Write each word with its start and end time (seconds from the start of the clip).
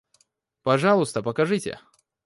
Пожалуйста, 0.63 1.21
покажите. 1.21 1.79